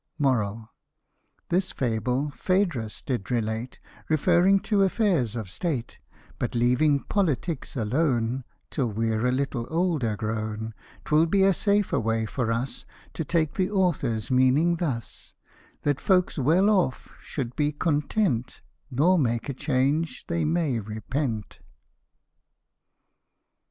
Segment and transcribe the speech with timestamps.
[0.19, 0.67] 6
[1.49, 3.77] This fable Phaedrus did relate,
[4.09, 5.99] Referring to affairs of state:
[6.39, 10.73] But leaving politics alone Till we're a little older grown,
[11.05, 12.83] 'Twill be a safer way for us,
[13.13, 15.35] To take the author's meaning thus,
[15.83, 18.59] That folks well off should be content,
[18.89, 21.59] Nor make a change they may repent.